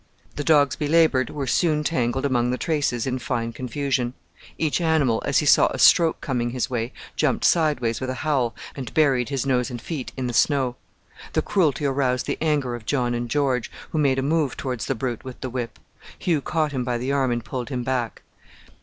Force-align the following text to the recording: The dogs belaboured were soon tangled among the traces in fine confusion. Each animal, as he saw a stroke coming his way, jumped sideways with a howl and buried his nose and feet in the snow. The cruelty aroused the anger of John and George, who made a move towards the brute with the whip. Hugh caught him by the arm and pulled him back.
The 0.35 0.43
dogs 0.43 0.75
belaboured 0.75 1.29
were 1.29 1.45
soon 1.45 1.83
tangled 1.83 2.25
among 2.25 2.49
the 2.49 2.57
traces 2.57 3.05
in 3.05 3.19
fine 3.19 3.53
confusion. 3.53 4.15
Each 4.57 4.81
animal, 4.81 5.21
as 5.27 5.37
he 5.37 5.45
saw 5.45 5.67
a 5.67 5.77
stroke 5.77 6.21
coming 6.21 6.49
his 6.49 6.71
way, 6.71 6.91
jumped 7.15 7.45
sideways 7.45 8.01
with 8.01 8.09
a 8.09 8.15
howl 8.25 8.55
and 8.75 8.91
buried 8.95 9.29
his 9.29 9.45
nose 9.45 9.69
and 9.69 9.79
feet 9.79 10.11
in 10.17 10.25
the 10.25 10.33
snow. 10.33 10.75
The 11.33 11.43
cruelty 11.43 11.85
aroused 11.85 12.25
the 12.25 12.39
anger 12.41 12.73
of 12.73 12.87
John 12.87 13.13
and 13.13 13.29
George, 13.29 13.69
who 13.91 13.99
made 13.99 14.17
a 14.17 14.23
move 14.23 14.57
towards 14.57 14.87
the 14.87 14.95
brute 14.95 15.23
with 15.23 15.39
the 15.41 15.51
whip. 15.51 15.77
Hugh 16.17 16.41
caught 16.41 16.71
him 16.71 16.83
by 16.83 16.97
the 16.97 17.11
arm 17.11 17.29
and 17.31 17.45
pulled 17.45 17.69
him 17.69 17.83
back. 17.83 18.23